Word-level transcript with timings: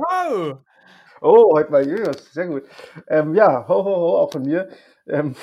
ho! 0.00 0.58
Oh, 1.20 1.52
heute 1.52 1.70
mal 1.70 1.86
Julius, 1.86 2.32
sehr 2.32 2.46
gut. 2.46 2.64
Ähm, 3.06 3.34
ja, 3.34 3.66
ho, 3.68 3.84
ho, 3.84 3.96
ho, 3.96 4.18
auch 4.18 4.32
von 4.32 4.42
mir. 4.42 4.68
Ähm, 5.06 5.34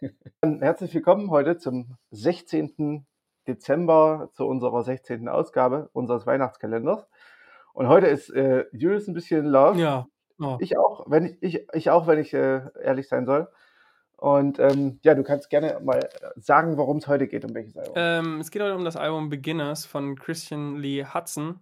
herzlich 0.42 0.92
willkommen 0.94 1.30
heute 1.30 1.56
zum 1.58 1.96
16. 2.10 3.06
Dezember, 3.46 4.30
zu 4.32 4.46
unserer 4.46 4.82
16. 4.82 5.28
Ausgabe 5.28 5.90
unseres 5.92 6.26
Weihnachtskalenders. 6.26 7.06
Und 7.72 7.88
heute 7.88 8.06
ist 8.06 8.30
äh, 8.30 8.64
Julius 8.72 9.06
ein 9.06 9.14
bisschen 9.14 9.46
love. 9.46 9.78
Ja. 9.78 10.06
Oh. 10.40 10.56
Ich 10.60 10.76
auch, 10.76 11.04
wenn 11.08 11.26
ich, 11.26 11.36
ich, 11.40 11.66
ich 11.72 11.90
auch, 11.90 12.06
wenn 12.06 12.18
ich 12.18 12.34
äh, 12.34 12.62
ehrlich 12.82 13.08
sein 13.08 13.26
soll. 13.26 13.48
Und 14.16 14.58
ähm, 14.58 14.98
ja, 15.02 15.14
du 15.14 15.22
kannst 15.22 15.50
gerne 15.50 15.78
mal 15.84 16.08
sagen, 16.36 16.76
worum 16.76 16.96
es 16.96 17.06
heute 17.06 17.28
geht, 17.28 17.44
um 17.44 17.54
welches 17.54 17.76
Album. 17.76 17.94
Ähm, 17.96 18.40
es 18.40 18.50
geht 18.50 18.62
heute 18.62 18.74
um 18.74 18.84
das 18.84 18.96
Album 18.96 19.28
Beginners 19.28 19.86
von 19.86 20.16
Christian 20.16 20.76
Lee 20.76 21.04
Hudson. 21.04 21.60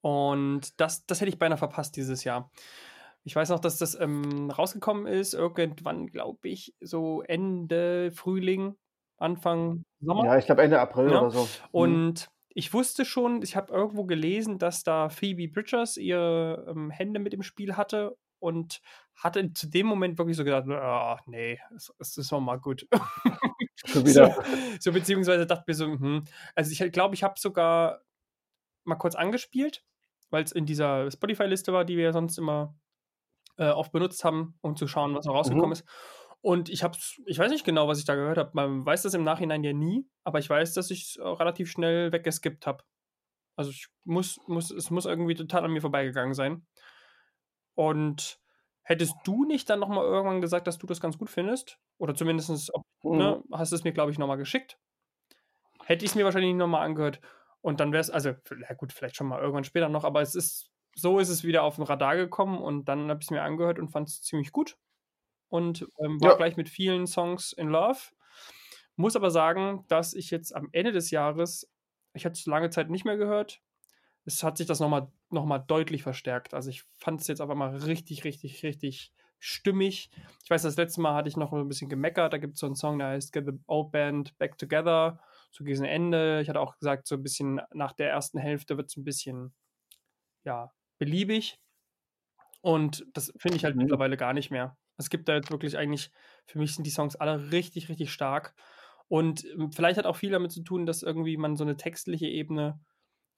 Und 0.00 0.80
das, 0.80 1.06
das 1.06 1.20
hätte 1.20 1.30
ich 1.30 1.38
beinahe 1.38 1.58
verpasst 1.58 1.96
dieses 1.96 2.24
Jahr. 2.24 2.50
Ich 3.24 3.34
weiß 3.34 3.50
noch, 3.50 3.60
dass 3.60 3.78
das 3.78 3.98
ähm, 4.00 4.50
rausgekommen 4.50 5.06
ist, 5.06 5.34
irgendwann, 5.34 6.06
glaube 6.06 6.48
ich, 6.48 6.74
so 6.80 7.22
Ende 7.22 8.10
Frühling, 8.12 8.76
Anfang 9.18 9.84
Sommer. 10.00 10.24
Ja, 10.24 10.38
ich 10.38 10.46
glaube 10.46 10.62
Ende 10.62 10.80
April 10.80 11.10
Ja. 11.10 11.20
oder 11.20 11.30
so. 11.30 11.42
Hm. 11.42 11.48
Und 11.72 12.30
ich 12.48 12.72
wusste 12.72 13.04
schon, 13.04 13.42
ich 13.42 13.56
habe 13.56 13.72
irgendwo 13.72 14.04
gelesen, 14.04 14.58
dass 14.58 14.82
da 14.82 15.10
Phoebe 15.10 15.48
Bridgers 15.48 15.96
ihre 15.96 16.66
ähm, 16.68 16.90
Hände 16.90 17.20
mit 17.20 17.34
im 17.34 17.42
Spiel 17.42 17.76
hatte 17.76 18.16
und 18.40 18.80
hatte 19.14 19.52
zu 19.52 19.68
dem 19.68 19.86
Moment 19.86 20.18
wirklich 20.18 20.36
so 20.36 20.44
gedacht, 20.44 20.68
ah, 20.70 21.18
nee, 21.26 21.58
es, 21.74 21.92
es 21.98 22.16
ist 22.16 22.32
noch 22.32 22.40
mal 22.40 22.58
gut. 22.58 22.86
Schon 23.84 24.06
so, 24.06 24.06
wieder. 24.06 24.44
so 24.80 24.92
beziehungsweise 24.92 25.46
dachte 25.46 25.64
mir 25.66 25.74
so, 25.74 25.86
hm. 25.86 26.24
also 26.54 26.70
ich 26.70 26.92
glaube, 26.92 27.14
ich 27.14 27.22
habe 27.22 27.38
sogar 27.38 28.00
mal 28.88 28.96
kurz 28.96 29.14
angespielt, 29.14 29.84
weil 30.30 30.42
es 30.44 30.52
in 30.52 30.66
dieser 30.66 31.10
Spotify-Liste 31.10 31.72
war, 31.72 31.84
die 31.84 31.96
wir 31.96 32.04
ja 32.04 32.12
sonst 32.12 32.38
immer 32.38 32.74
äh, 33.56 33.68
oft 33.70 33.92
benutzt 33.92 34.24
haben, 34.24 34.58
um 34.62 34.76
zu 34.76 34.86
schauen, 34.86 35.14
was 35.14 35.26
noch 35.26 35.34
rausgekommen 35.34 35.68
Mhm. 35.68 35.72
ist. 35.72 35.84
Und 36.40 36.68
ich 36.68 36.84
hab's, 36.84 37.20
ich 37.26 37.38
weiß 37.38 37.50
nicht 37.50 37.64
genau, 37.64 37.88
was 37.88 37.98
ich 37.98 38.04
da 38.04 38.14
gehört 38.14 38.38
habe. 38.38 38.52
Man 38.54 38.86
weiß 38.86 39.02
das 39.02 39.14
im 39.14 39.24
Nachhinein 39.24 39.64
ja 39.64 39.72
nie, 39.72 40.08
aber 40.24 40.38
ich 40.38 40.48
weiß, 40.48 40.74
dass 40.74 40.90
ich 40.90 41.16
es 41.16 41.18
relativ 41.20 41.70
schnell 41.70 42.12
weggeskippt 42.12 42.66
habe. 42.66 42.84
Also 43.56 43.70
ich 43.70 43.88
muss, 44.04 44.38
muss, 44.46 44.70
es 44.70 44.90
muss 44.90 45.04
irgendwie 45.06 45.34
total 45.34 45.64
an 45.64 45.72
mir 45.72 45.80
vorbeigegangen 45.80 46.34
sein. 46.34 46.64
Und 47.74 48.40
hättest 48.82 49.14
du 49.24 49.44
nicht 49.44 49.68
dann 49.68 49.80
nochmal 49.80 50.04
irgendwann 50.04 50.40
gesagt, 50.40 50.66
dass 50.66 50.78
du 50.78 50.86
das 50.86 51.00
ganz 51.00 51.18
gut 51.18 51.30
findest? 51.30 51.78
Oder 51.98 52.14
zumindest, 52.14 52.72
ob, 52.74 52.84
Mhm. 53.02 53.18
ne, 53.18 53.42
hast 53.52 53.72
du 53.72 53.76
es 53.76 53.84
mir, 53.84 53.92
glaube 53.92 54.10
ich, 54.12 54.18
nochmal 54.18 54.36
geschickt? 54.38 54.78
Hätte 55.84 56.04
ich 56.04 56.12
es 56.12 56.14
mir 56.14 56.24
wahrscheinlich 56.24 56.54
nochmal 56.54 56.84
angehört. 56.84 57.20
Und 57.60 57.80
dann 57.80 57.92
wäre 57.92 58.00
es, 58.00 58.10
also, 58.10 58.30
ja 58.30 58.74
gut, 58.76 58.92
vielleicht 58.92 59.16
schon 59.16 59.26
mal 59.28 59.40
irgendwann 59.40 59.64
später 59.64 59.88
noch, 59.88 60.04
aber 60.04 60.22
es 60.22 60.34
ist, 60.34 60.70
so 60.94 61.18
ist 61.18 61.28
es 61.28 61.44
wieder 61.44 61.62
auf 61.64 61.76
den 61.76 61.84
Radar 61.84 62.16
gekommen 62.16 62.58
und 62.58 62.86
dann 62.88 63.08
habe 63.10 63.20
ich 63.20 63.26
es 63.26 63.30
mir 63.30 63.42
angehört 63.42 63.78
und 63.78 63.88
fand 63.90 64.08
es 64.08 64.22
ziemlich 64.22 64.52
gut. 64.52 64.76
Und 65.48 65.88
ähm, 66.00 66.20
war 66.22 66.30
Ja. 66.30 66.36
gleich 66.36 66.56
mit 66.56 66.68
vielen 66.68 67.06
Songs 67.06 67.52
in 67.52 67.68
Love. 67.68 67.98
Muss 68.96 69.16
aber 69.16 69.30
sagen, 69.30 69.84
dass 69.88 70.14
ich 70.14 70.30
jetzt 70.30 70.54
am 70.54 70.68
Ende 70.72 70.92
des 70.92 71.10
Jahres, 71.10 71.70
ich 72.14 72.24
hatte 72.24 72.34
es 72.34 72.46
lange 72.46 72.70
Zeit 72.70 72.90
nicht 72.90 73.04
mehr 73.04 73.16
gehört, 73.16 73.62
es 74.24 74.42
hat 74.42 74.58
sich 74.58 74.66
das 74.66 74.80
nochmal 74.80 75.10
noch 75.30 75.46
mal 75.46 75.58
deutlich 75.58 76.02
verstärkt. 76.02 76.54
Also 76.54 76.70
ich 76.70 76.84
fand 76.98 77.20
es 77.20 77.28
jetzt 77.28 77.40
auf 77.40 77.50
einmal 77.50 77.76
richtig, 77.76 78.24
richtig, 78.24 78.62
richtig 78.62 79.12
stimmig. 79.38 80.10
Ich 80.44 80.50
weiß, 80.50 80.62
das 80.62 80.76
letzte 80.76 81.00
Mal 81.00 81.14
hatte 81.14 81.28
ich 81.28 81.36
noch 81.36 81.52
ein 81.52 81.68
bisschen 81.68 81.88
gemeckert. 81.90 82.32
Da 82.32 82.38
gibt 82.38 82.54
es 82.54 82.60
so 82.60 82.66
einen 82.66 82.76
Song, 82.76 82.98
der 82.98 83.08
heißt 83.08 83.32
Get 83.32 83.46
the 83.46 83.52
Old 83.66 83.92
Band 83.92 84.36
Back 84.38 84.58
Together. 84.58 85.20
So 85.50 85.64
gegen 85.64 85.84
Ende. 85.84 86.40
Ich 86.40 86.48
hatte 86.48 86.60
auch 86.60 86.78
gesagt, 86.78 87.06
so 87.06 87.16
ein 87.16 87.22
bisschen 87.22 87.60
nach 87.72 87.92
der 87.92 88.10
ersten 88.10 88.38
Hälfte 88.38 88.76
wird 88.76 88.90
es 88.90 88.96
ein 88.96 89.04
bisschen, 89.04 89.54
ja, 90.44 90.72
beliebig. 90.98 91.58
Und 92.60 93.06
das 93.12 93.32
finde 93.38 93.56
ich 93.56 93.64
halt 93.64 93.76
Mhm. 93.76 93.82
mittlerweile 93.82 94.16
gar 94.16 94.32
nicht 94.32 94.50
mehr. 94.50 94.76
Es 94.96 95.10
gibt 95.10 95.28
da 95.28 95.34
jetzt 95.36 95.50
wirklich 95.50 95.76
eigentlich, 95.78 96.10
für 96.46 96.58
mich 96.58 96.74
sind 96.74 96.86
die 96.86 96.90
Songs 96.90 97.16
alle 97.16 97.52
richtig, 97.52 97.88
richtig 97.88 98.12
stark. 98.12 98.54
Und 99.08 99.44
ähm, 99.44 99.72
vielleicht 99.72 99.98
hat 99.98 100.06
auch 100.06 100.16
viel 100.16 100.30
damit 100.30 100.52
zu 100.52 100.62
tun, 100.62 100.84
dass 100.86 101.02
irgendwie 101.02 101.36
man 101.36 101.56
so 101.56 101.64
eine 101.64 101.76
textliche 101.76 102.26
Ebene 102.26 102.80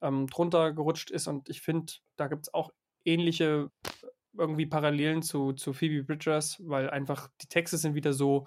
ähm, 0.03 0.27
drunter 0.27 0.73
gerutscht 0.73 1.11
ist. 1.11 1.29
Und 1.29 1.49
ich 1.51 1.61
finde, 1.63 1.93
da 2.17 2.29
gibt 2.29 2.47
es 2.47 2.55
auch 2.55 2.71
ähnliche 3.05 3.71
äh, 4.03 4.07
irgendwie 4.39 4.67
Parallelen 4.67 5.23
zu, 5.23 5.53
zu 5.53 5.73
Phoebe 5.73 6.05
Bridgers, 6.05 6.61
weil 6.65 6.91
einfach 6.91 7.29
die 7.43 7.49
Texte 7.49 7.77
sind 7.77 7.95
wieder 7.95 8.13
so, 8.13 8.47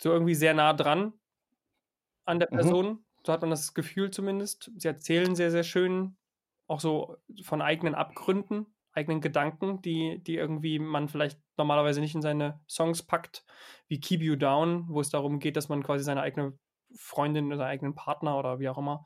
so 0.00 0.12
irgendwie 0.12 0.34
sehr 0.34 0.54
nah 0.54 0.72
dran 0.72 1.14
an 2.24 2.40
der 2.40 2.48
Mhm. 2.50 2.56
Person. 2.56 3.04
So 3.24 3.32
hat 3.32 3.40
man 3.40 3.50
das 3.50 3.74
Gefühl 3.74 4.10
zumindest. 4.10 4.70
Sie 4.76 4.88
erzählen 4.88 5.34
sehr, 5.34 5.50
sehr 5.50 5.62
schön, 5.62 6.16
auch 6.66 6.80
so 6.80 7.16
von 7.42 7.62
eigenen 7.62 7.94
Abgründen, 7.94 8.74
eigenen 8.92 9.20
Gedanken, 9.20 9.82
die, 9.82 10.22
die 10.22 10.36
irgendwie 10.36 10.78
man 10.78 11.08
vielleicht 11.08 11.40
normalerweise 11.56 12.00
nicht 12.00 12.14
in 12.14 12.22
seine 12.22 12.60
Songs 12.68 13.02
packt, 13.02 13.44
wie 13.88 14.00
Keep 14.00 14.22
You 14.22 14.36
Down, 14.36 14.86
wo 14.88 15.00
es 15.00 15.10
darum 15.10 15.38
geht, 15.38 15.56
dass 15.56 15.68
man 15.68 15.82
quasi 15.82 16.04
seine 16.04 16.22
eigene 16.22 16.58
Freundin 16.96 17.46
oder 17.46 17.56
seinen 17.56 17.68
eigenen 17.70 17.94
Partner 17.94 18.38
oder 18.38 18.60
wie 18.60 18.68
auch 18.68 18.78
immer 18.78 19.04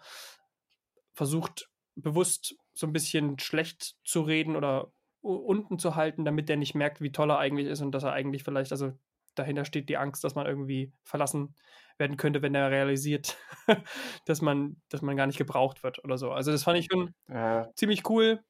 versucht, 1.12 1.70
bewusst 1.96 2.54
so 2.74 2.86
ein 2.86 2.92
bisschen 2.92 3.38
schlecht 3.38 3.96
zu 4.04 4.22
reden 4.22 4.56
oder 4.56 4.92
unten 5.20 5.78
zu 5.78 5.96
halten, 5.96 6.24
damit 6.24 6.48
der 6.48 6.56
nicht 6.56 6.74
merkt, 6.74 7.00
wie 7.00 7.12
toll 7.12 7.30
er 7.30 7.38
eigentlich 7.38 7.66
ist 7.66 7.80
und 7.80 7.92
dass 7.92 8.04
er 8.04 8.12
eigentlich 8.12 8.44
vielleicht, 8.44 8.70
also 8.70 8.92
dahinter 9.34 9.64
steht 9.64 9.88
die 9.88 9.96
Angst, 9.96 10.22
dass 10.22 10.34
man 10.34 10.46
irgendwie 10.46 10.92
verlassen 11.02 11.56
werden 11.98 12.16
könnte, 12.16 12.42
wenn 12.42 12.54
er 12.54 12.70
realisiert, 12.70 13.36
dass 14.26 14.42
man, 14.42 14.80
dass 14.88 15.02
man 15.02 15.16
gar 15.16 15.26
nicht 15.26 15.38
gebraucht 15.38 15.82
wird 15.82 16.02
oder 16.04 16.18
so. 16.18 16.30
Also 16.32 16.52
das 16.52 16.64
fand 16.64 16.78
ich 16.78 16.86
schon 16.90 17.14
Ja. 17.28 17.72
ziemlich 17.74 18.08
cool. 18.10 18.40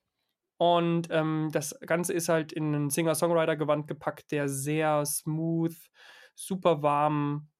Und 0.58 1.08
ähm, 1.10 1.50
das 1.52 1.78
Ganze 1.86 2.12
ist 2.14 2.28
halt 2.28 2.52
in 2.52 2.74
einen 2.74 2.90
Singer-Songwriter-Gewand 2.90 3.86
gepackt, 3.88 4.32
der 4.32 4.48
sehr 4.48 5.04
smooth, 5.06 5.76
super 6.34 6.82
warm 6.82 7.50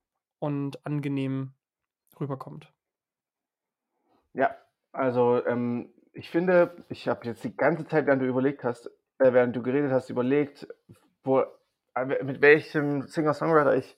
und 0.41 0.85
angenehm 0.87 1.55
rüberkommt. 2.21 2.73
Ja, 4.33 4.57
also 4.93 5.45
ähm, 5.47 5.93
ich 6.13 6.31
finde, 6.31 6.85
ich 6.89 7.09
habe 7.09 7.27
jetzt 7.27 7.45
die 7.45 7.57
ganze 7.57 7.87
Zeit, 7.87 8.07
während 8.07 8.23
du 8.23 8.27
überlegt 8.27 8.65
hast, 8.65 8.87
äh, 9.19 9.33
während 9.33 9.55
du 9.57 9.63
geredet 9.63 9.91
hast, 9.93 10.11
überlegt, 10.11 10.67
wo, 11.25 11.41
äh, 11.95 12.05
mit 12.25 12.41
welchem 12.41 13.03
Singer-Songwriter 13.03 13.77
ich 13.77 13.97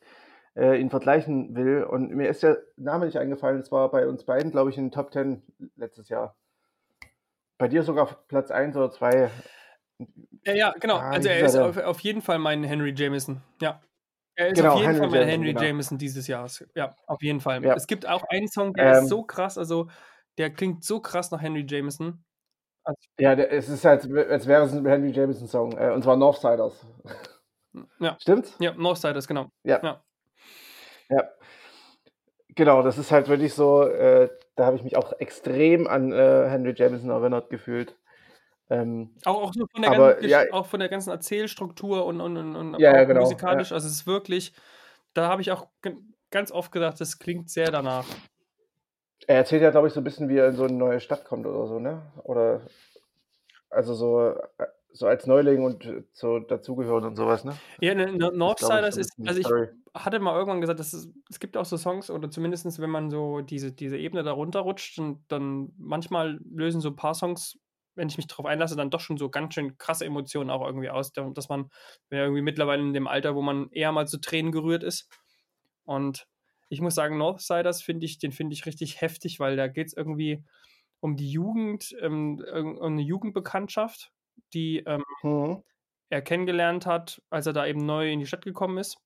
äh, 0.61 0.79
ihn 0.79 0.91
vergleichen 0.91 1.57
will. 1.57 1.83
Und 1.85 2.11
mir 2.11 2.29
ist 2.29 2.43
der 2.43 2.59
Name 2.77 3.07
nicht 3.07 3.17
eingefallen. 3.17 3.61
Es 3.61 3.73
war 3.73 3.91
bei 3.91 4.07
uns 4.07 4.25
beiden, 4.25 4.51
glaube 4.51 4.71
ich, 4.71 4.77
in 4.79 4.85
den 4.87 4.91
Top 4.93 5.13
10 5.13 5.43
letztes 5.77 6.09
Jahr. 6.11 6.37
Bei 7.59 7.67
dir 7.69 7.83
sogar 7.83 8.07
Platz 8.29 8.51
1 8.51 8.77
oder 8.77 8.91
2. 8.91 9.31
Ja, 10.45 10.55
ja, 10.55 10.75
genau. 10.81 10.97
Ah, 10.97 11.11
also 11.11 11.29
er 11.29 11.41
ist 11.41 11.57
auf, 11.57 11.77
auf 11.77 12.01
jeden 12.01 12.23
Fall 12.23 12.39
mein 12.39 12.63
Henry 12.65 12.95
Jameson. 12.97 13.43
Ja. 13.61 13.81
Er 14.35 14.49
ist 14.49 14.57
Genau, 14.57 14.73
auf 14.75 14.81
jeden 14.81 14.93
Henry 14.95 15.01
Fall 15.01 15.09
mein 15.11 15.15
Jameson, 15.21 15.31
Henry 15.31 15.53
genau. 15.53 15.63
Jameson 15.63 15.99
dieses 15.99 16.27
Jahres. 16.27 16.65
Ja, 16.75 16.95
auf 17.07 17.23
jeden 17.23 17.41
Fall. 17.41 17.63
Ja. 17.63 17.75
Es 17.75 17.87
gibt 17.87 18.07
auch 18.09 18.23
einen 18.31 18.49
Song, 18.49 18.73
der 18.75 18.97
Ähm. 18.99 19.03
ist 19.05 19.09
so 19.09 19.23
krass, 19.25 19.59
also 19.59 19.89
der 20.39 20.51
klingt 20.51 20.85
so 20.85 21.01
krass 21.01 21.31
nach 21.31 21.41
Henry 21.43 21.67
Jameson. 21.69 22.25
Also, 22.85 22.99
Ja, 23.19 23.35
der, 23.37 23.53
es 23.53 23.69
ist 23.69 23.85
halt, 23.85 24.11
als 24.11 24.47
wäre 24.47 24.65
es 24.65 24.73
ein 24.73 24.87
Henry 24.87 25.11
Jameson-Song. 25.11 25.73
Äh, 25.77 25.91
und 25.91 26.03
zwar 26.03 26.17
Northsiders. 26.17 26.87
ja, 27.99 28.17
Stimmt's? 28.21 28.57
ja, 28.59 28.73
Northsiders, 28.73 29.29
genau. 29.29 29.51
Ja. 29.65 29.81
Ja. 29.83 30.03
Ja. 31.11 31.29
Genau, 32.55 32.83
das 32.83 32.99
ist 32.99 33.13
halt 33.13 33.29
wirklich 33.29 33.55
so, 33.55 33.85
äh, 33.85 34.29
da 34.57 34.67
habe 34.67 34.77
ich 34.77 34.83
mich 34.83 34.97
auch 34.97 35.13
extrem 35.19 35.87
an 35.87 36.13
äh, 36.13 36.49
Henry 36.49 36.75
Jameson 36.77 37.11
erinnert 37.11 37.49
gefühlt. 37.51 37.97
Ähm, 38.69 39.17
Auch, 39.25 39.43
auch, 39.43 39.53
so 39.53 39.67
von 39.67 39.83
der 39.83 39.91
Aber, 39.91 40.15
ganzen, 40.15 40.29
ja. 40.29 40.45
Auch 40.53 40.67
von 40.67 40.81
der 40.81 40.89
ganzen 40.89 41.11
Erzählstruktur 41.11 42.07
und, 42.07 42.21
und, 42.21 42.37
und, 42.37 42.57
und 42.57 42.79
Ja, 42.79 42.95
ja, 42.95 43.05
genau, 43.05 43.21
musikalisch. 43.23 43.73
Also 43.73 43.87
es 43.87 43.95
ist 43.95 44.07
wirklich, 44.07 44.53
da 45.15 45.29
habe 45.29 45.43
ich 45.43 45.51
auch 45.51 45.69
ganz 46.31 46.53
oft 46.53 46.71
gedacht, 46.71 47.01
das 47.01 47.19
klingt 47.19 47.51
sehr 47.51 47.71
danach. 47.71 48.07
er 49.27 49.37
erzählt 49.37 49.63
ja, 49.63 49.71
glaube 49.71 49.89
ich, 49.89 49.95
so 49.95 50.01
ein 50.01 50.05
bisschen, 50.05 50.29
wie 50.29 50.39
er 50.39 50.49
in 50.49 50.57
so 50.57 50.65
eine 50.65 50.75
neue 50.75 51.01
Stadt 51.01 51.25
kommt 51.25 51.47
oder 51.47 51.67
so, 51.67 51.79
ne? 51.79 52.03
Oder 52.25 52.63
also 53.71 53.95
so, 53.95 54.31
äh, 54.59 54.67
so 54.93 55.07
als 55.07 55.27
Neuling 55.27 55.63
und 55.65 55.85
äh, 55.85 56.03
so 56.13 56.39
dazugehören 56.41 57.05
und 57.05 57.17
sowas, 57.17 57.45
ne? 57.45 57.57
Ja, 57.81 57.95
ne, 57.95 58.13
Northsiders 58.13 58.97
ist, 58.97 59.13
also 59.27 59.41
ich 59.41 59.47
Story. 59.47 59.69
hatte 59.95 60.19
mal 60.21 60.37
irgendwann 60.37 60.61
gesagt, 60.61 60.81
dass 60.81 60.93
es, 60.93 61.09
es 61.29 61.41
gibt 61.41 61.57
auch 61.57 61.65
so 61.65 61.77
Songs, 61.77 62.11
oder 62.11 62.31
zumindest 62.31 62.81
wenn 62.81 62.91
man 62.91 63.11
so 63.11 63.41
diese, 63.41 63.73
diese 63.73 63.97
Ebene 63.99 64.23
da 64.23 64.33
runterrutscht, 64.33 64.99
und 64.99 65.25
dann 65.29 65.73
manchmal 65.79 66.39
lösen 66.45 66.81
so 66.81 66.91
ein 66.91 66.97
paar 66.97 67.15
Songs, 67.15 67.59
wenn 67.97 68.09
ich 68.09 68.17
mich 68.17 68.27
darauf 68.29 68.47
einlasse, 68.47 68.77
dann 68.77 68.91
doch 68.91 69.01
schon 69.01 69.19
so 69.19 69.31
ganz 69.31 69.55
schön 69.55 69.77
krasse 69.79 70.05
Emotionen 70.05 70.51
auch 70.51 70.65
irgendwie 70.65 70.91
aus, 70.91 71.13
da- 71.13 71.29
dass 71.31 71.49
man 71.49 71.71
ja 72.11 72.19
irgendwie 72.19 72.43
mittlerweile 72.43 72.83
in 72.83 72.93
dem 72.95 73.09
Alter, 73.09 73.35
wo 73.35 73.43
man 73.43 73.69
eher 73.73 73.93
mal 73.93 74.07
zu 74.07 74.21
Tränen 74.21 74.53
gerührt 74.53 74.85
ist. 74.85 75.09
Und 75.85 76.27
ich 76.69 76.81
muss 76.81 76.95
sagen, 76.95 77.19
Northsiders 77.19 77.83
finde 77.83 78.07
ich, 78.07 78.19
den 78.19 78.33
finde 78.33 78.55
ich 78.55 78.67
richtig 78.67 79.01
heftig, 79.01 79.41
weil 79.41 79.57
da 79.57 79.67
geht 79.69 79.89
es 79.89 79.93
irgendwie 79.97 80.45
um 81.01 81.17
die 81.17 81.31
Jugend, 81.31 81.95
ähm, 82.01 82.41
um 82.55 82.83
eine 82.83 83.03
Jugendbekanntschaft, 83.03 84.13
die 84.55 84.79
ähm, 84.81 85.05
Mhm. 85.23 85.63
er 86.11 86.23
kennengelernt 86.23 86.87
hat, 86.87 87.23
als 87.31 87.47
er 87.47 87.53
da 87.53 87.67
eben 87.67 87.85
neu 87.87 88.11
in 88.13 88.21
die 88.21 88.27
Stadt 88.27 88.45
gekommen 88.45 88.79
ist. 88.79 88.99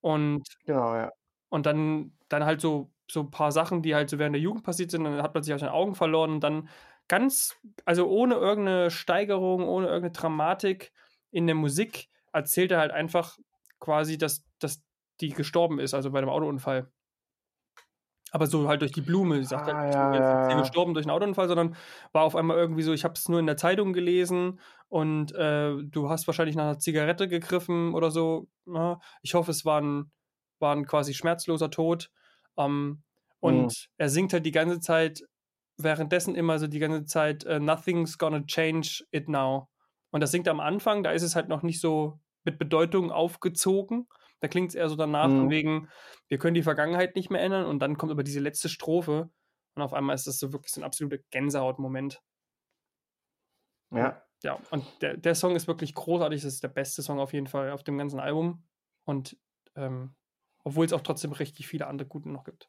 Und, 0.00 0.44
Genau, 0.66 0.94
ja. 0.96 1.10
und 1.48 1.66
dann, 1.66 2.16
dann 2.28 2.44
halt 2.44 2.60
so, 2.60 2.92
so 3.10 3.20
ein 3.20 3.30
paar 3.30 3.52
Sachen, 3.52 3.82
die 3.82 3.94
halt 3.94 4.10
so 4.10 4.18
während 4.18 4.34
der 4.34 4.42
Jugend 4.42 4.64
passiert 4.64 4.90
sind, 4.90 5.04
dann 5.04 5.22
hat 5.22 5.34
man 5.34 5.42
sich 5.42 5.54
aus 5.54 5.60
den 5.60 5.68
Augen 5.70 5.94
verloren 5.94 6.32
und 6.32 6.40
dann 6.40 6.68
ganz, 7.08 7.56
also 7.84 8.08
ohne 8.08 8.34
irgendeine 8.36 8.90
Steigerung, 8.90 9.62
ohne 9.68 9.86
irgendeine 9.86 10.12
Dramatik 10.12 10.92
in 11.30 11.46
der 11.46 11.56
Musik, 11.56 12.08
erzählt 12.32 12.70
er 12.72 12.78
halt 12.80 12.92
einfach 12.92 13.38
quasi, 13.80 14.18
dass, 14.18 14.44
dass 14.58 14.82
die 15.20 15.30
gestorben 15.30 15.78
ist, 15.78 15.94
also 15.94 16.10
bei 16.12 16.20
dem 16.20 16.30
Autounfall. 16.30 16.90
Aber 18.34 18.46
so 18.48 18.68
halt 18.68 18.82
durch 18.82 18.92
die 18.92 19.02
Blume. 19.02 19.38
Sie 19.38 19.44
sagt 19.44 19.66
Ah, 19.66 19.68
halt, 19.68 19.78
ja, 19.86 20.04
ja, 20.18 20.38
ja. 20.48 20.62
gestorben 20.62 20.94
durch 20.94 21.06
einen 21.06 21.10
Autounfall, 21.12 21.48
sondern 21.48 21.76
war 22.12 22.24
auf 22.24 22.36
einmal 22.36 22.56
irgendwie 22.56 22.82
so, 22.82 22.92
ich 22.92 23.04
habe 23.04 23.14
es 23.14 23.28
nur 23.28 23.40
in 23.40 23.46
der 23.46 23.56
Zeitung 23.56 23.92
gelesen 23.92 24.60
und 24.88 25.32
äh, 25.34 25.74
du 25.84 26.08
hast 26.10 26.26
wahrscheinlich 26.26 26.56
nach 26.56 26.64
einer 26.64 26.78
Zigarette 26.78 27.28
gegriffen 27.28 27.94
oder 27.94 28.10
so. 28.10 28.48
Ja, 28.66 29.00
ich 29.22 29.34
hoffe, 29.34 29.50
es 29.52 29.64
war 29.64 29.80
ein, 29.80 30.12
war 30.60 30.74
ein 30.76 30.86
quasi 30.86 31.14
schmerzloser 31.14 31.70
Tod. 31.70 32.10
Ähm, 32.58 33.02
und 33.40 33.70
Mhm. 33.70 33.74
er 33.98 34.08
singt 34.08 34.32
halt 34.32 34.46
die 34.46 34.52
ganze 34.52 34.80
Zeit, 34.80 35.22
währenddessen 35.76 36.34
immer 36.34 36.58
so 36.58 36.66
die 36.66 36.78
ganze 36.78 37.04
Zeit, 37.04 37.44
äh, 37.44 37.60
Nothing's 37.60 38.18
gonna 38.18 38.42
change 38.46 39.04
it 39.12 39.28
now. 39.28 39.68
Und 40.10 40.20
das 40.20 40.30
singt 40.30 40.48
am 40.48 40.60
Anfang, 40.60 41.02
da 41.02 41.10
ist 41.12 41.22
es 41.22 41.34
halt 41.36 41.48
noch 41.48 41.62
nicht 41.62 41.80
so 41.80 42.20
mit 42.44 42.58
Bedeutung 42.58 43.10
aufgezogen. 43.10 44.08
Da 44.40 44.48
klingt 44.48 44.70
es 44.70 44.74
eher 44.74 44.88
so 44.88 44.96
danach, 44.96 45.30
von 45.30 45.46
Mhm. 45.46 45.50
wegen, 45.50 45.88
wir 46.28 46.38
können 46.38 46.54
die 46.54 46.62
Vergangenheit 46.62 47.16
nicht 47.16 47.30
mehr 47.30 47.40
ändern. 47.42 47.66
Und 47.66 47.80
dann 47.80 47.96
kommt 47.96 48.12
aber 48.12 48.24
diese 48.24 48.40
letzte 48.40 48.68
Strophe. 48.68 49.30
Und 49.76 49.82
auf 49.82 49.92
einmal 49.94 50.14
ist 50.14 50.26
das 50.26 50.38
so 50.38 50.52
wirklich 50.52 50.72
so 50.72 50.80
ein 50.80 50.84
absoluter 50.84 51.18
Gänsehautmoment. 51.30 52.20
Ja. 53.90 54.22
Ja, 54.42 54.58
und 54.70 54.84
der, 55.00 55.16
der 55.16 55.34
Song 55.34 55.56
ist 55.56 55.66
wirklich 55.68 55.94
großartig. 55.94 56.42
Das 56.42 56.52
ist 56.52 56.62
der 56.62 56.68
beste 56.68 57.02
Song 57.02 57.18
auf 57.18 57.32
jeden 57.32 57.46
Fall 57.46 57.70
auf 57.70 57.82
dem 57.82 57.96
ganzen 57.96 58.20
Album. 58.20 58.64
Und 59.04 59.38
ähm, 59.74 60.14
obwohl 60.64 60.84
es 60.84 60.92
auch 60.92 61.00
trotzdem 61.00 61.32
richtig 61.32 61.66
viele 61.66 61.86
andere 61.86 62.06
guten 62.08 62.32
noch 62.32 62.44
gibt. 62.44 62.68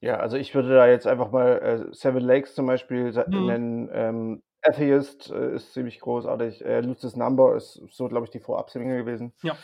Ja, 0.00 0.16
also 0.18 0.36
ich 0.36 0.54
würde 0.54 0.74
da 0.74 0.86
jetzt 0.86 1.06
einfach 1.06 1.30
mal 1.30 1.58
äh, 1.90 1.94
Seven 1.94 2.20
Lakes 2.22 2.54
zum 2.54 2.66
Beispiel 2.66 3.12
Mhm. 3.26 3.46
nennen. 3.46 3.88
Ähm, 3.92 4.42
Atheist 4.62 5.30
äh, 5.30 5.54
ist 5.54 5.72
ziemlich 5.72 6.00
großartig. 6.00 6.64
Äh, 6.64 6.80
Lucis 6.80 7.14
Number 7.16 7.54
ist 7.56 7.80
so, 7.90 8.08
glaube 8.08 8.24
ich, 8.24 8.30
die 8.30 8.40
Vorab-Single 8.40 8.98
gewesen. 8.98 9.34
Ja. 9.42 9.56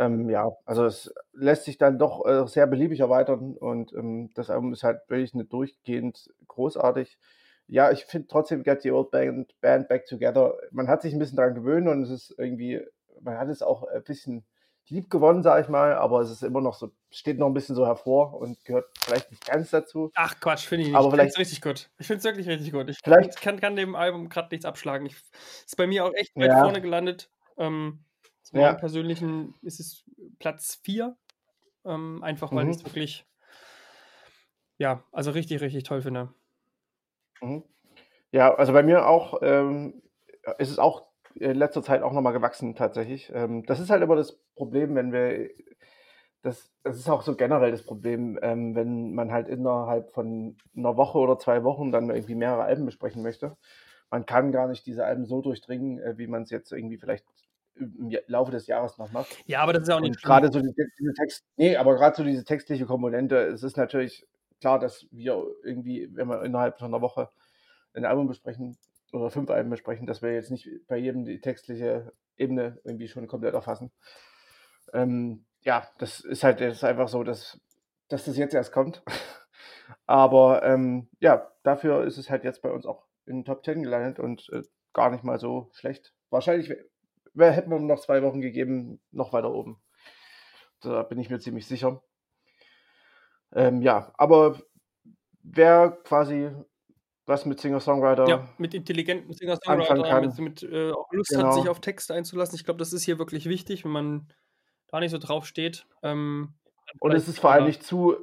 Ähm, 0.00 0.30
ja, 0.30 0.50
also 0.64 0.86
es 0.86 1.12
lässt 1.34 1.64
sich 1.66 1.76
dann 1.76 1.98
doch 1.98 2.24
äh, 2.26 2.46
sehr 2.48 2.66
beliebig 2.66 3.00
erweitern 3.00 3.54
und 3.56 3.92
ähm, 3.92 4.30
das 4.34 4.48
Album 4.48 4.72
ist 4.72 4.82
halt 4.82 5.00
wirklich 5.08 5.34
eine 5.34 5.44
durchgehend 5.44 6.28
großartig. 6.48 7.18
Ja, 7.66 7.90
ich 7.92 8.06
finde 8.06 8.26
trotzdem 8.28 8.62
Get 8.62 8.82
the 8.82 8.90
Old 8.92 9.10
Band, 9.10 9.54
Band 9.60 9.88
Back 9.88 10.06
Together. 10.06 10.54
Man 10.72 10.88
hat 10.88 11.02
sich 11.02 11.12
ein 11.12 11.18
bisschen 11.18 11.36
daran 11.36 11.54
gewöhnt 11.54 11.86
und 11.86 12.02
es 12.02 12.10
ist 12.10 12.34
irgendwie, 12.38 12.80
man 13.20 13.36
hat 13.38 13.48
es 13.48 13.62
auch 13.62 13.84
ein 13.84 14.02
bisschen 14.02 14.44
lieb 14.88 15.08
gewonnen, 15.10 15.42
sage 15.44 15.62
ich 15.62 15.68
mal, 15.68 15.92
aber 15.94 16.20
es 16.20 16.30
ist 16.30 16.42
immer 16.42 16.60
noch 16.60 16.74
so, 16.74 16.90
steht 17.10 17.38
noch 17.38 17.46
ein 17.46 17.54
bisschen 17.54 17.76
so 17.76 17.86
hervor 17.86 18.34
und 18.40 18.64
gehört 18.64 18.86
vielleicht 18.98 19.30
nicht 19.30 19.46
ganz 19.46 19.70
dazu. 19.70 20.10
Ach 20.16 20.34
Quatsch, 20.40 20.66
finde 20.66 20.82
ich 20.82 20.88
nicht. 20.88 20.96
Aber 20.96 21.08
ich 21.08 21.10
finde 21.12 21.26
es 21.26 21.34
vielleicht- 21.34 21.38
richtig 21.52 21.62
gut. 21.62 21.90
Ich 21.98 22.06
finde 22.08 22.18
es 22.18 22.24
wirklich 22.24 22.48
richtig 22.48 22.72
gut. 22.72 22.88
Ich 22.88 22.98
Vielleicht- 23.04 23.40
kann, 23.40 23.60
kann 23.60 23.76
dem 23.76 23.94
Album 23.94 24.28
gerade 24.30 24.48
nichts 24.50 24.64
abschlagen. 24.64 25.06
Ich, 25.06 25.14
ist 25.66 25.76
bei 25.76 25.86
mir 25.86 26.04
auch 26.06 26.14
echt 26.14 26.34
weit 26.34 26.48
Ja. 26.48 26.60
vorne 26.62 26.80
gelandet. 26.80 27.30
Ähm, 27.56 28.00
zu 28.42 28.56
Ja. 28.56 28.72
meinem 28.72 28.76
persönlichen 28.78 29.54
ist 29.62 29.80
es 29.80 30.04
Platz 30.38 30.80
4. 30.82 31.16
Ähm, 31.84 32.22
einfach 32.22 32.54
weil 32.54 32.66
Mhm. 32.66 32.70
ich 32.70 32.78
es 32.78 32.84
wirklich, 32.84 33.26
ja, 34.78 35.04
also 35.12 35.30
richtig, 35.30 35.60
richtig 35.60 35.84
toll 35.84 36.02
finde. 36.02 36.34
Mhm. 37.42 37.64
Ja, 38.32 38.54
also 38.54 38.72
bei 38.72 38.82
mir 38.82 39.06
auch 39.08 39.40
ähm, 39.42 40.02
ist 40.58 40.70
es 40.70 40.78
auch 40.78 41.08
in 41.34 41.56
letzter 41.56 41.82
Zeit 41.82 42.02
auch 42.02 42.12
nochmal 42.12 42.32
gewachsen 42.32 42.74
tatsächlich. 42.74 43.32
Ähm, 43.34 43.64
das 43.66 43.80
ist 43.80 43.90
halt 43.90 44.02
immer 44.02 44.16
das 44.16 44.38
Problem, 44.56 44.94
wenn 44.96 45.12
wir, 45.12 45.50
das, 46.42 46.72
das 46.84 46.98
ist 46.98 47.08
auch 47.08 47.22
so 47.22 47.36
generell 47.36 47.70
das 47.72 47.84
Problem, 47.84 48.38
ähm, 48.42 48.74
wenn 48.74 49.14
man 49.14 49.32
halt 49.32 49.48
innerhalb 49.48 50.12
von 50.12 50.56
einer 50.76 50.96
Woche 50.96 51.18
oder 51.18 51.38
zwei 51.38 51.64
Wochen 51.64 51.92
dann 51.92 52.10
irgendwie 52.10 52.34
mehrere 52.34 52.64
Alben 52.64 52.86
besprechen 52.86 53.22
möchte. 53.22 53.56
Man 54.10 54.26
kann 54.26 54.52
gar 54.52 54.68
nicht 54.68 54.86
diese 54.86 55.04
Alben 55.04 55.26
so 55.26 55.42
durchdringen, 55.42 56.00
äh, 56.00 56.18
wie 56.18 56.26
man 56.28 56.42
es 56.44 56.50
jetzt 56.50 56.72
irgendwie 56.72 56.98
vielleicht 56.98 57.26
im 57.74 58.10
Laufe 58.26 58.50
des 58.50 58.66
Jahres 58.66 58.98
noch 58.98 59.10
macht. 59.12 59.36
Ja, 59.46 59.60
aber 59.62 59.72
das 59.72 59.82
ist 59.82 59.88
ja 59.88 59.96
auch 59.96 60.00
nicht 60.00 60.22
gerade 60.22 60.52
so 60.52 60.60
die, 60.60 60.72
diese 60.98 61.12
Text, 61.14 61.44
nee, 61.56 61.76
aber 61.76 61.94
gerade 61.94 62.16
so 62.16 62.24
diese 62.24 62.44
textliche 62.44 62.86
Komponente, 62.86 63.36
es 63.36 63.62
ist 63.62 63.76
natürlich 63.76 64.26
klar, 64.60 64.78
dass 64.78 65.06
wir 65.10 65.44
irgendwie, 65.64 66.08
wenn 66.12 66.28
wir 66.28 66.42
innerhalb 66.42 66.78
von 66.78 66.88
einer 66.88 67.02
Woche 67.02 67.30
ein 67.94 68.04
Album 68.04 68.28
besprechen 68.28 68.76
oder 69.12 69.30
fünf 69.30 69.50
Alben 69.50 69.70
besprechen, 69.70 70.06
dass 70.06 70.22
wir 70.22 70.32
jetzt 70.32 70.50
nicht 70.50 70.68
bei 70.86 70.96
jedem 70.96 71.24
die 71.24 71.40
textliche 71.40 72.12
Ebene 72.36 72.78
irgendwie 72.84 73.08
schon 73.08 73.26
komplett 73.26 73.54
erfassen. 73.54 73.90
Ähm, 74.92 75.44
ja, 75.62 75.88
das 75.98 76.20
ist 76.20 76.44
halt 76.44 76.60
jetzt 76.60 76.84
einfach 76.84 77.08
so, 77.08 77.22
dass, 77.22 77.60
dass 78.08 78.24
das 78.24 78.36
jetzt 78.36 78.54
erst 78.54 78.72
kommt. 78.72 79.02
Aber 80.06 80.62
ähm, 80.62 81.08
ja, 81.20 81.50
dafür 81.62 82.04
ist 82.04 82.18
es 82.18 82.30
halt 82.30 82.44
jetzt 82.44 82.62
bei 82.62 82.70
uns 82.70 82.86
auch 82.86 83.06
in 83.26 83.38
den 83.38 83.44
Top 83.44 83.64
10 83.64 83.82
gelandet 83.82 84.18
und 84.18 84.48
äh, 84.52 84.62
gar 84.92 85.10
nicht 85.10 85.24
mal 85.24 85.38
so 85.38 85.70
schlecht. 85.72 86.14
Wahrscheinlich 86.30 86.72
hätten 87.38 87.70
wir 87.70 87.78
noch 87.78 88.00
zwei 88.00 88.22
Wochen 88.22 88.40
gegeben, 88.40 89.00
noch 89.10 89.32
weiter 89.32 89.52
oben. 89.52 89.80
Da 90.80 91.02
bin 91.02 91.18
ich 91.18 91.30
mir 91.30 91.38
ziemlich 91.38 91.66
sicher. 91.66 92.02
Ähm, 93.52 93.82
ja, 93.82 94.12
aber 94.16 94.60
wer 95.42 95.90
quasi 95.90 96.50
was 97.26 97.46
mit 97.46 97.60
Singer-Songwriter 97.60 98.28
Ja, 98.28 98.48
mit 98.58 98.74
intelligenten 98.74 99.32
Singer-Songwriter, 99.32 100.20
mit, 100.20 100.38
mit 100.38 100.62
äh, 100.62 100.92
auch 100.92 101.10
Lust 101.12 101.30
Genau. 101.30 101.46
hat, 101.46 101.54
sich 101.54 101.68
auf 101.68 101.80
Texte 101.80 102.14
einzulassen. 102.14 102.56
Ich 102.56 102.64
glaube, 102.64 102.78
das 102.78 102.92
ist 102.92 103.04
hier 103.04 103.18
wirklich 103.18 103.46
wichtig, 103.46 103.84
wenn 103.84 103.92
man 103.92 104.32
da 104.88 105.00
nicht 105.00 105.12
so 105.12 105.18
drauf 105.18 105.46
steht. 105.46 105.86
Ähm, 106.02 106.54
Und 106.98 107.14
es 107.14 107.28
ist 107.28 107.38
vor 107.38 107.52
allem 107.52 107.66
nicht 107.66 107.82
zu. 107.82 108.16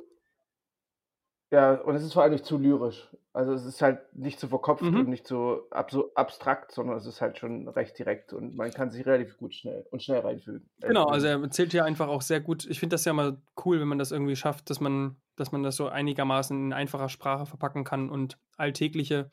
Ja, 1.50 1.76
und 1.76 1.96
es 1.96 2.04
ist 2.04 2.12
vor 2.14 2.24
allem 2.24 2.34
nicht 2.34 2.46
zu 2.46 2.58
lyrisch. 2.58 3.08
Also 3.32 3.54
es 3.54 3.64
ist 3.64 3.82
halt 3.82 4.02
nicht 4.14 4.40
zu 4.40 4.48
verkopft 4.50 4.84
Mhm. 4.84 4.98
und 4.98 5.10
nicht 5.10 5.26
so 5.28 5.70
abstrakt, 5.70 6.72
sondern 6.74 6.98
es 6.98 7.06
ist 7.06 7.22
halt 7.22 7.38
schon 7.38 7.68
recht 7.70 7.98
direkt 7.98 8.34
und 8.34 8.56
man 8.56 8.72
kann 8.72 8.92
sich 8.92 9.06
relativ 9.06 9.38
gut 9.38 9.54
schnell 9.54 9.86
und 9.92 10.04
schnell 10.04 10.20
reinfühlen. 10.22 10.70
äh, 10.82 10.88
Genau, 10.88 11.04
fühlen. 11.04 11.14
also 11.14 11.28
er 11.28 11.42
erzählt 11.42 11.72
hier 11.72 11.86
einfach 11.86 12.08
auch 12.10 12.22
sehr 12.22 12.42
gut. 12.42 12.66
Ich 12.66 12.80
finde 12.80 12.96
das 12.96 13.06
ja 13.06 13.14
mal 13.14 13.42
cool, 13.66 13.80
wenn 13.80 13.88
man 13.88 14.00
das 14.00 14.12
irgendwie 14.12 14.36
schafft, 14.36 14.70
dass 14.70 14.82
man, 14.82 15.22
dass 15.38 15.52
man 15.54 15.64
das 15.64 15.76
so 15.78 15.88
einigermaßen 15.88 16.58
in 16.66 16.74
einfacher 16.74 17.08
Sprache 17.10 17.46
verpacken 17.46 17.84
kann 17.86 18.10
und 18.10 18.40
alltägliche 18.58 19.30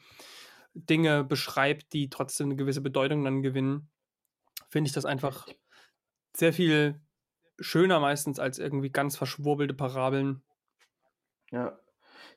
Dinge 0.75 1.25
beschreibt, 1.25 1.93
die 1.95 2.11
trotzdem 2.11 2.49
eine 2.49 2.57
gewisse 2.57 2.81
Bedeutung 2.81 3.25
dann 3.25 3.43
gewinnen. 3.43 3.91
Finde 4.69 4.89
ich 4.89 4.95
das 4.95 5.05
einfach 5.07 5.49
sehr 6.37 6.53
viel 6.53 7.01
schöner 7.61 8.01
meistens 8.01 8.39
als 8.39 8.59
irgendwie 8.59 8.91
ganz 8.91 9.17
verschwurbelte 9.17 9.75
Parabeln. 9.75 10.43
Ja. 11.51 11.79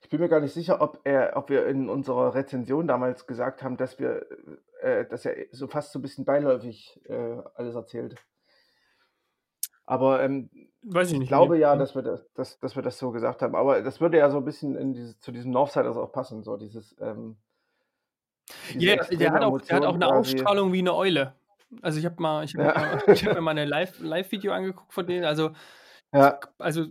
Ich 0.01 0.09
bin 0.09 0.19
mir 0.19 0.29
gar 0.29 0.39
nicht 0.39 0.53
sicher, 0.53 0.81
ob 0.81 1.01
er, 1.03 1.33
ob 1.35 1.49
wir 1.49 1.67
in 1.67 1.89
unserer 1.89 2.33
Rezension 2.35 2.87
damals 2.87 3.27
gesagt 3.27 3.61
haben, 3.63 3.77
dass 3.77 3.99
wir, 3.99 4.25
äh, 4.81 5.05
dass 5.05 5.25
er 5.25 5.35
so 5.51 5.67
fast 5.67 5.91
so 5.91 5.99
ein 5.99 6.01
bisschen 6.01 6.25
beiläufig 6.25 6.99
äh, 7.05 7.37
alles 7.55 7.75
erzählt. 7.75 8.15
Aber 9.85 10.21
ähm, 10.21 10.49
Weiß 10.83 11.07
ich 11.07 11.13
ich 11.13 11.19
nicht. 11.19 11.27
glaube 11.29 11.55
nee. 11.55 11.61
ja, 11.61 11.75
dass 11.75 11.95
wir 11.95 12.01
das, 12.01 12.31
dass, 12.33 12.59
dass 12.59 12.75
wir 12.75 12.83
das 12.83 12.97
so 12.97 13.11
gesagt 13.11 13.41
haben. 13.41 13.55
Aber 13.55 13.81
das 13.81 13.99
würde 14.01 14.17
ja 14.17 14.29
so 14.29 14.37
ein 14.37 14.45
bisschen 14.45 14.93
dieses, 14.93 15.19
zu 15.19 15.31
diesem 15.31 15.51
Northsiders 15.51 15.97
auch 15.97 16.11
passen, 16.11 16.43
so 16.43 16.57
dieses. 16.57 16.95
Ähm, 16.99 17.37
Ja, 18.77 18.95
der 19.05 19.31
hat 19.31 19.43
auch, 19.43 19.59
der 19.61 19.77
hat 19.77 19.85
auch 19.85 19.95
eine 19.95 20.05
quasi. 20.07 20.35
Ausstrahlung 20.35 20.73
wie 20.73 20.79
eine 20.79 20.93
Eule. 20.93 21.35
Also 21.81 21.99
ich 21.99 22.05
habe 22.05 22.21
mal, 22.21 22.43
ich 22.45 22.55
hab 22.55 22.75
Ja. 22.77 22.99
hab 23.07 23.35
mir 23.35 23.41
mal 23.41 23.57
Live- 23.67 23.99
Live-Video 23.99 24.51
angeguckt 24.53 24.93
von 24.93 25.05
denen. 25.07 25.25
Also, 25.25 25.51
Ja, 26.13 26.39
also 26.57 26.85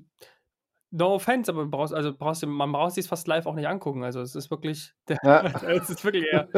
no 0.96 1.14
offense, 1.14 1.50
aber 1.50 1.66
brauchst, 1.66 1.94
also 1.94 2.14
brauchst 2.16 2.42
du, 2.42 2.46
man 2.46 2.72
braucht 2.72 2.94
sich 2.94 3.06
fast 3.06 3.28
live 3.28 3.46
auch 3.46 3.54
nicht 3.54 3.68
angucken. 3.68 4.04
Also 4.04 4.20
es 4.20 4.34
ist 4.34 4.50
wirklich, 4.50 4.92
der, 5.08 5.18
ja. 5.22 5.42
es 5.44 5.90
ist 5.90 6.04
wirklich 6.04 6.24
er, 6.32 6.48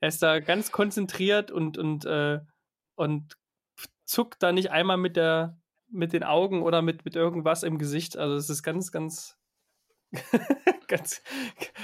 er 0.00 0.08
ist 0.08 0.22
da 0.22 0.40
ganz 0.40 0.72
konzentriert 0.72 1.50
und 1.50 1.78
und 1.78 2.04
äh, 2.04 2.40
und 2.94 3.36
zuckt 4.04 4.42
da 4.42 4.52
nicht 4.52 4.70
einmal 4.70 4.96
mit 4.96 5.16
der 5.16 5.58
mit 5.88 6.12
den 6.12 6.24
Augen 6.24 6.62
oder 6.62 6.82
mit 6.82 7.04
mit 7.04 7.16
irgendwas 7.16 7.62
im 7.62 7.78
Gesicht. 7.78 8.16
Also 8.16 8.36
es 8.36 8.50
ist 8.50 8.62
ganz 8.62 8.92
ganz 8.92 9.38
ganz 10.88 11.22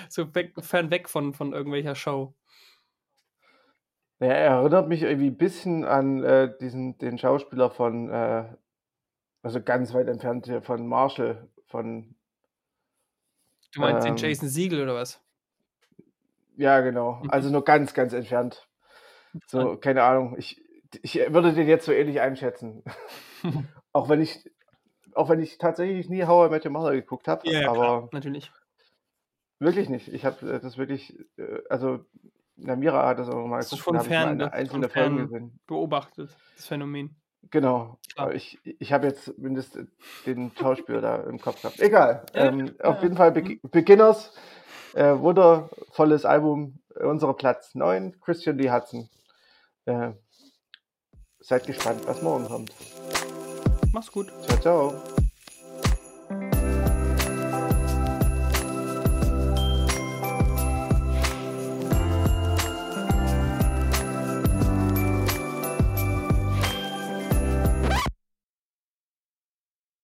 so 0.08 0.34
weg, 0.34 0.54
fernweg 0.60 1.08
von 1.08 1.34
von 1.34 1.52
irgendwelcher 1.52 1.94
Show. 1.94 2.34
Ja, 4.18 4.28
er 4.28 4.50
erinnert 4.56 4.88
mich 4.88 5.02
irgendwie 5.02 5.26
ein 5.26 5.36
bisschen 5.36 5.84
an 5.84 6.24
äh, 6.24 6.50
diesen, 6.58 6.96
den 6.96 7.18
Schauspieler 7.18 7.68
von, 7.68 8.08
äh, 8.08 8.46
also 9.42 9.62
ganz 9.62 9.92
weit 9.92 10.08
entfernt 10.08 10.46
hier 10.46 10.62
von 10.62 10.86
Marshall, 10.86 11.50
von, 11.66 12.14
Du 13.73 13.80
meinst 13.80 14.04
den 14.06 14.12
Ähm. 14.12 14.16
Jason 14.16 14.49
Siegel 14.49 14.82
oder 14.82 14.94
was? 14.94 15.20
ja 16.56 16.80
genau, 16.80 17.20
Mhm. 17.23 17.30
also 17.30 17.50
nur 17.50 17.64
ganz, 17.64 17.92
ganz 17.94 18.12
entfernt. 18.12 18.66
So, 19.46 19.76
keine 19.76 20.02
Ahnung, 20.02 20.37
ich, 20.38 20.62
ich 21.02 21.16
würde 21.16 21.52
den 21.52 21.68
jetzt 21.68 21.85
so 21.85 21.92
ähnlich 21.92 22.20
einschätzen. 22.20 22.82
auch 23.92 24.08
wenn 24.08 24.23
ich, 24.23 24.50
auch 25.14 25.28
wenn 25.28 25.40
ich 25.40 25.58
tatsächlich 25.58 26.08
nie 26.08 26.25
How 26.25 26.49
I 26.49 26.50
Met 26.50 26.64
Your 26.64 26.73
Mother 26.73 26.92
geguckt 26.92 27.28
habe, 27.28 27.46
Ja, 27.50 27.61
ja, 27.62 27.68
aber 27.70 27.80
klar, 27.80 28.08
natürlich. 28.12 28.50
wirklich 29.58 29.88
nicht. 29.90 30.08
Ich 30.08 30.25
habe 30.25 30.54
äh, 30.54 30.61
das 30.61 30.78
wirklich, 30.78 31.18
äh, 31.37 31.61
also 31.68 32.04
Namira 32.56 33.06
hat 33.06 33.18
das 33.18 33.28
auch 33.28 33.46
mal 33.46 33.58
Das 33.58 33.66
ist 33.66 33.78
geguckt, 33.85 33.99
von 33.99 34.06
fern, 34.06 34.28
eine 34.28 34.44
ne? 34.44 34.52
Einzelne 34.52 34.88
Folge 34.88 35.26
gesehen. 35.26 35.61
Beobachtet, 35.66 36.35
das 36.56 36.66
Phänomen. 36.66 37.16
Genau. 37.50 37.98
Klar. 38.14 38.34
Ich, 38.34 38.58
ich 38.64 38.92
habe 38.92 39.06
jetzt 39.06 39.24
zumindest 39.24 39.78
den 40.26 40.52
Schauspieler 40.58 41.00
da 41.00 41.16
im 41.22 41.40
Kopf 41.40 41.62
gehabt. 41.62 41.80
Egal. 41.80 42.24
Ähm, 42.34 42.74
ja, 42.78 42.84
auf 42.86 43.02
jeden 43.02 43.16
Fall 43.16 43.32
Be 43.32 43.58
Beginners. 43.62 44.32
Äh, 44.94 45.18
wundervolles 45.18 46.24
Album. 46.24 46.78
unsere 46.98 47.34
Platz 47.34 47.74
9, 47.74 48.18
Christian 48.20 48.56
Lee 48.56 48.70
Hudson. 48.70 49.08
Äh, 49.84 50.12
seid 51.40 51.66
gespannt, 51.66 52.06
was 52.06 52.22
morgen 52.22 52.46
kommt. 52.46 52.72
Mach's 53.92 54.10
gut. 54.10 54.32
Ciao, 54.46 54.60
ciao. 54.60 55.25